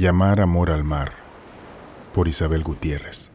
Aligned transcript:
Llamar 0.00 0.40
amor 0.40 0.70
al 0.70 0.82
mar, 0.82 1.12
por 2.14 2.26
Isabel 2.26 2.62
Gutiérrez. 2.62 3.30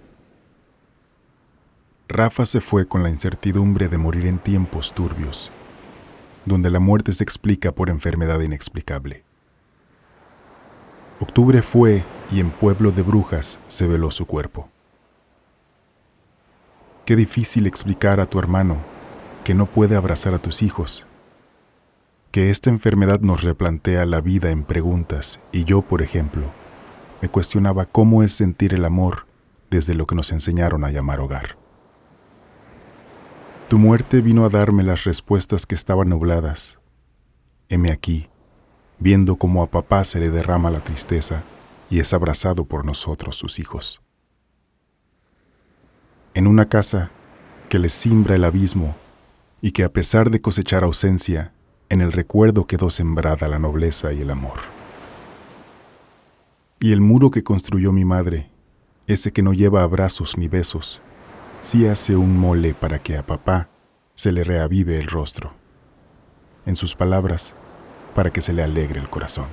Rafa 2.08 2.48
se 2.48 2.60
fue 2.60 2.88
con 2.88 3.04
la 3.04 3.12
incertidumbre 3.12 3.88
de 3.88 3.99
morir 3.99 4.26
en 4.26 4.40
tiempos 4.40 4.92
turbios, 4.92 5.52
donde 6.44 6.72
la 6.72 6.80
muerte 6.80 7.13
se 7.13 7.24
explica 7.24 7.72
por 7.72 7.92
enfermedad 7.92 8.40
inexplicable. 8.40 9.22
Octubre 11.20 11.62
fue 11.62 12.04
y 12.31 12.40
en 12.40 12.49
Pueblo 12.49 12.90
de 12.92 13.04
Brujas 13.04 13.60
se 13.68 13.86
veló 13.86 14.10
su 14.10 14.26
cuerpo. 14.26 14.68
Qué 17.05 17.16
difícil 17.16 17.68
explicar 17.68 18.20
a 18.20 18.25
tu 18.25 18.39
hermano 18.39 18.77
que 19.44 19.53
no 19.53 19.67
puede 19.67 19.95
abrazar 19.95 20.34
a 20.34 20.39
tus 20.39 20.63
hijos, 20.63 21.05
que 22.36 22.50
esta 22.50 22.70
enfermedad 22.70 23.22
nos 23.22 23.44
replantea 23.44 24.05
la 24.05 24.20
vida 24.20 24.52
en 24.52 24.66
preguntas 24.66 25.39
y 25.53 25.63
yo, 25.63 25.81
por 25.81 26.02
ejemplo, 26.02 26.44
me 27.21 27.29
cuestionaba 27.29 27.85
cómo 27.85 28.23
es 28.23 28.33
sentir 28.33 28.73
el 28.73 28.85
amor 28.85 29.25
desde 29.69 29.93
lo 29.93 30.05
que 30.05 30.15
nos 30.15 30.31
enseñaron 30.31 30.83
a 30.83 30.91
llamar 30.91 31.19
hogar. 31.19 31.57
Tu 33.67 33.79
muerte 33.79 34.21
vino 34.21 34.45
a 34.45 34.49
darme 34.49 34.83
las 34.83 35.05
respuestas 35.05 35.65
que 35.65 35.75
estaban 35.75 36.09
nubladas. 36.09 36.79
Heme 37.67 37.91
aquí, 37.91 38.29
viendo 38.99 39.38
cómo 39.38 39.63
a 39.63 39.67
papá 39.71 40.03
se 40.03 40.19
le 40.19 40.29
derrama 40.29 40.69
la 40.69 40.81
tristeza 40.81 41.43
y 41.89 41.99
es 41.99 42.13
abrazado 42.13 42.65
por 42.65 42.85
nosotros, 42.85 43.35
sus 43.35 43.59
hijos. 43.59 44.02
En 46.35 46.47
una 46.47 46.69
casa 46.69 47.09
que 47.69 47.79
les 47.79 47.93
simbra 47.93 48.35
el 48.35 48.43
abismo 48.43 48.95
y 49.61 49.71
que 49.71 49.83
a 49.83 49.89
pesar 49.91 50.29
de 50.29 50.41
cosechar 50.41 50.83
ausencia, 50.83 51.53
en 51.89 52.02
el 52.02 52.11
recuerdo 52.11 52.67
quedó 52.67 52.89
sembrada 52.89 53.47
la 53.47 53.57
nobleza 53.57 54.13
y 54.13 54.22
el 54.22 54.29
amor. 54.29 54.59
Y 56.80 56.92
el 56.92 57.02
muro 57.02 57.31
que 57.31 57.44
construyó 57.44 57.92
mi 57.92 58.06
madre, 58.06 58.52
ese 59.08 59.31
que 59.31 59.42
no 59.42 59.54
lleva 59.54 59.84
abrazos 59.84 60.38
ni 60.38 60.48
besos, 60.48 61.02
sí 61.62 61.88
hace 61.88 62.16
un 62.16 62.38
mole 62.38 62.73
para 62.73 63.00
que 63.00 63.18
a 63.18 63.26
papá 63.26 63.70
se 64.16 64.31
le 64.31 64.44
reavive 64.44 64.98
el 64.98 65.08
rostro. 65.08 65.53
En 66.66 66.76
sus 66.76 66.96
palabras, 66.96 67.56
para 68.14 68.31
que 68.31 68.42
se 68.42 68.53
le 68.53 68.64
alegre 68.64 69.00
el 69.00 69.09
corazón. 69.09 69.48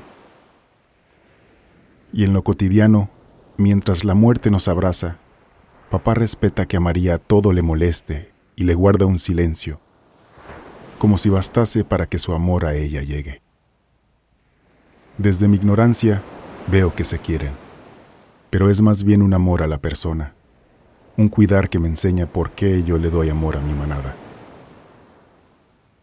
Y 2.13 2.25
en 2.25 2.33
lo 2.33 2.43
cotidiano, 2.43 3.11
mientras 3.57 4.05
la 4.05 4.15
muerte 4.15 4.51
nos 4.51 4.69
abraza, 4.69 5.19
papá 5.91 6.15
respeta 6.15 6.67
que 6.67 6.77
a 6.77 6.81
María 6.81 7.19
todo 7.19 7.53
le 7.53 7.63
moleste 7.63 8.33
y 8.57 8.65
le 8.65 8.75
guarda 8.75 9.07
un 9.07 9.19
silencio, 9.19 9.81
como 10.99 11.19
si 11.19 11.29
bastase 11.29 11.85
para 11.85 12.07
que 12.07 12.19
su 12.19 12.33
amor 12.33 12.67
a 12.67 12.75
ella 12.75 13.03
llegue. 13.03 13.43
Desde 15.19 15.49
mi 15.49 15.57
ignorancia 15.57 16.23
veo 16.67 16.95
que 16.95 17.05
se 17.05 17.19
quieren, 17.19 17.53
pero 18.51 18.71
es 18.71 18.81
más 18.81 19.05
bien 19.05 19.23
un 19.23 19.35
amor 19.35 19.63
a 19.63 19.67
la 19.67 19.79
persona, 19.79 20.35
un 21.17 21.29
cuidar 21.29 21.69
que 21.69 21.79
me 21.79 21.89
enseña 21.89 22.27
por 22.27 22.51
qué 22.51 22.83
yo 22.85 22.99
le 22.99 23.11
doy 23.11 23.29
amor 23.31 23.57
a 23.57 23.61
mi 23.61 23.73
manada. 23.73 24.15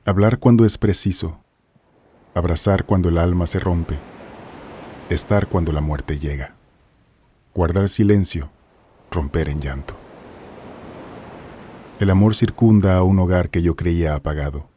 Hablar 0.05 0.39
cuando 0.39 0.65
es 0.65 0.77
preciso, 0.77 1.39
abrazar 2.33 2.85
cuando 2.85 3.09
el 3.09 3.17
alma 3.17 3.47
se 3.47 3.59
rompe, 3.59 3.97
estar 5.09 5.47
cuando 5.47 5.71
la 5.71 5.81
muerte 5.81 6.19
llega, 6.19 6.53
guardar 7.53 7.89
silencio, 7.89 8.49
romper 9.11 9.49
en 9.49 9.61
llanto. 9.61 9.95
El 11.99 12.09
amor 12.09 12.35
circunda 12.35 12.97
a 12.97 13.03
un 13.03 13.19
hogar 13.19 13.49
que 13.49 13.61
yo 13.61 13.75
creía 13.75 14.15
apagado, 14.15 14.67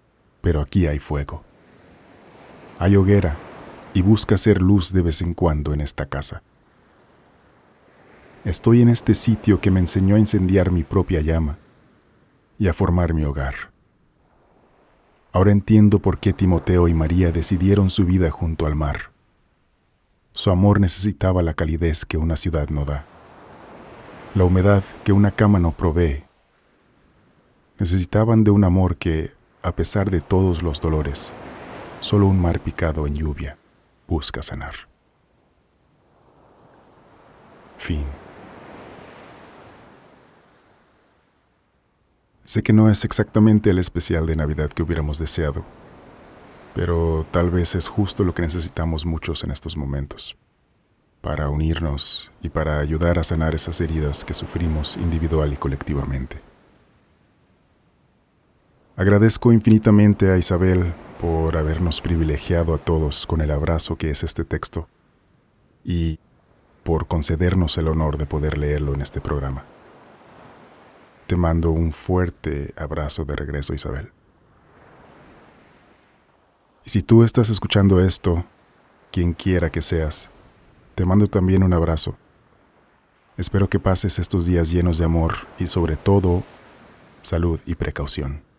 pero 0.40 0.60
aquí 0.60 0.86
hay 0.86 0.98
fuego. 0.98 1.42
Hay 2.78 2.96
hoguera 2.96 3.36
y 3.94 4.02
busca 4.02 4.36
ser 4.36 4.62
luz 4.62 4.92
de 4.92 5.02
vez 5.02 5.20
en 5.22 5.34
cuando 5.34 5.72
en 5.72 5.80
esta 5.80 6.06
casa. 6.06 6.42
Estoy 8.44 8.82
en 8.82 8.88
este 8.88 9.14
sitio 9.14 9.60
que 9.60 9.70
me 9.70 9.80
enseñó 9.80 10.16
a 10.16 10.18
incendiar 10.18 10.70
mi 10.70 10.82
propia 10.82 11.20
llama 11.20 11.58
y 12.58 12.68
a 12.68 12.72
formar 12.72 13.14
mi 13.14 13.24
hogar. 13.24 13.54
Ahora 15.32 15.52
entiendo 15.52 16.00
por 16.00 16.18
qué 16.18 16.32
Timoteo 16.32 16.88
y 16.88 16.94
María 16.94 17.32
decidieron 17.32 17.90
su 17.90 18.04
vida 18.04 18.30
junto 18.30 18.66
al 18.66 18.74
mar. 18.74 19.12
Su 20.32 20.50
amor 20.50 20.80
necesitaba 20.80 21.42
la 21.42 21.54
calidez 21.54 22.04
que 22.04 22.16
una 22.16 22.36
ciudad 22.36 22.68
no 22.70 22.84
da, 22.84 23.04
la 24.34 24.44
humedad 24.44 24.82
que 25.04 25.12
una 25.12 25.30
cama 25.30 25.58
no 25.58 25.72
provee. 25.72 26.24
Necesitaban 27.78 28.44
de 28.44 28.50
un 28.50 28.64
amor 28.64 28.96
que, 28.96 29.30
a 29.62 29.72
pesar 29.72 30.10
de 30.10 30.20
todos 30.20 30.62
los 30.62 30.80
dolores, 30.80 31.32
solo 32.00 32.26
un 32.26 32.40
mar 32.40 32.60
picado 32.60 33.06
en 33.06 33.14
lluvia 33.14 33.58
busca 34.12 34.42
sanar. 34.42 34.74
Fin. 37.78 38.04
Sé 42.44 42.62
que 42.62 42.74
no 42.74 42.90
es 42.90 43.06
exactamente 43.06 43.70
el 43.70 43.78
especial 43.78 44.26
de 44.26 44.36
Navidad 44.36 44.68
que 44.70 44.82
hubiéramos 44.82 45.18
deseado, 45.18 45.64
pero 46.74 47.24
tal 47.30 47.48
vez 47.48 47.74
es 47.74 47.88
justo 47.88 48.22
lo 48.22 48.34
que 48.34 48.42
necesitamos 48.42 49.06
muchos 49.06 49.44
en 49.44 49.50
estos 49.50 49.78
momentos, 49.78 50.36
para 51.22 51.48
unirnos 51.48 52.30
y 52.42 52.50
para 52.50 52.80
ayudar 52.80 53.18
a 53.18 53.24
sanar 53.24 53.54
esas 53.54 53.80
heridas 53.80 54.26
que 54.26 54.34
sufrimos 54.34 54.98
individual 54.98 55.54
y 55.54 55.56
colectivamente. 55.56 56.51
Agradezco 59.02 59.52
infinitamente 59.52 60.30
a 60.30 60.38
Isabel 60.38 60.92
por 61.20 61.56
habernos 61.56 62.00
privilegiado 62.00 62.72
a 62.72 62.78
todos 62.78 63.26
con 63.26 63.40
el 63.40 63.50
abrazo 63.50 63.96
que 63.96 64.10
es 64.10 64.22
este 64.22 64.44
texto 64.44 64.86
y 65.84 66.20
por 66.84 67.08
concedernos 67.08 67.76
el 67.78 67.88
honor 67.88 68.16
de 68.16 68.26
poder 68.26 68.58
leerlo 68.58 68.94
en 68.94 69.00
este 69.00 69.20
programa. 69.20 69.64
Te 71.26 71.34
mando 71.34 71.72
un 71.72 71.90
fuerte 71.90 72.72
abrazo 72.76 73.24
de 73.24 73.34
regreso, 73.34 73.74
Isabel. 73.74 74.12
Y 76.84 76.90
si 76.90 77.02
tú 77.02 77.24
estás 77.24 77.50
escuchando 77.50 78.00
esto, 78.00 78.44
quien 79.10 79.32
quiera 79.32 79.68
que 79.68 79.82
seas, 79.82 80.30
te 80.94 81.04
mando 81.04 81.26
también 81.26 81.64
un 81.64 81.72
abrazo. 81.72 82.14
Espero 83.36 83.68
que 83.68 83.80
pases 83.80 84.20
estos 84.20 84.46
días 84.46 84.70
llenos 84.70 84.98
de 84.98 85.06
amor 85.06 85.34
y 85.58 85.66
sobre 85.66 85.96
todo 85.96 86.44
salud 87.22 87.58
y 87.66 87.74
precaución. 87.74 88.51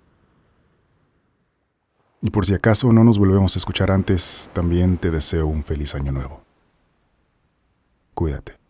Y 2.24 2.32
por 2.32 2.46
si 2.46 2.54
acaso 2.54 2.94
no 2.94 3.04
nos 3.04 3.20
volvemos 3.20 3.56
a 3.56 3.60
escuchar 3.60 3.92
antes, 3.92 4.50
también 4.54 4.98
te 4.98 5.12
deseo 5.12 5.46
un 5.46 5.62
feliz 5.66 5.94
año 5.94 6.14
nuevo. 6.14 6.42
Cuídate. 8.14 8.63